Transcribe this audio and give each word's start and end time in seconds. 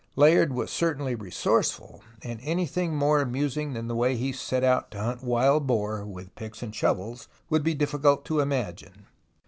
Layard 0.15 0.51
was 0.51 0.71
certainly 0.71 1.13
resourceful, 1.13 2.01
and 2.23 2.39
anything 2.41 2.95
more 2.95 3.21
amusing 3.21 3.73
than 3.73 3.87
the 3.87 3.93
way 3.95 4.15
he 4.15 4.31
set 4.31 4.63
out 4.63 4.89
to 4.89 4.99
hunt 4.99 5.23
wild 5.23 5.67
boar 5.67 6.03
with 6.07 6.33
picks 6.33 6.63
and 6.63 6.73
shovels 6.73 7.27
would 7.51 7.61
be 7.61 7.75
difficult 7.75 8.25
to 8.25 8.39
imagine. 8.39 9.05